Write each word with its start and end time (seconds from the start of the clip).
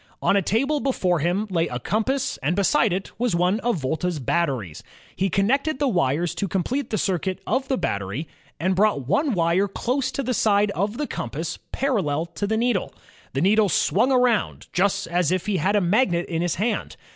On 0.19 0.35
a 0.35 0.41
table 0.41 0.79
before 0.79 1.19
him 1.19 1.45
lay 1.51 1.67
a 1.67 1.77
compass 1.79 2.37
and 2.37 2.55
beside 2.55 2.91
it 2.91 3.11
was 3.19 3.35
one 3.35 3.59
of 3.59 3.75
Volta's 3.77 4.17
batteries. 4.17 4.81
He 5.15 5.29
connected 5.29 5.77
the 5.77 5.87
wires 5.87 6.33
to 6.33 6.47
complete 6.47 6.89
the 6.89 6.97
circuit 6.97 7.39
of 7.45 7.67
the 7.67 7.77
battery, 7.77 8.27
and 8.59 8.75
brought 8.75 9.05
one 9.07 9.33
wire 9.33 9.67
close 9.67 10.11
to 10.13 10.23
the 10.23 10.33
side 10.33 10.71
of 10.71 10.97
the 10.97 11.05
compass 11.05 11.59
parallel 11.71 12.25
to 12.25 12.47
the 12.47 12.57
needle. 12.57 12.95
The 13.33 13.41
needle 13.41 13.69
swung 13.69 14.11
around, 14.11 14.65
just 14.73 15.05
as 15.05 15.31
if 15.31 15.45
he 15.45 15.57
had 15.57 15.75
a 15.75 15.81
magnet 15.81 16.25
in 16.25 16.41
his 16.41 16.55
hand. 16.55 16.95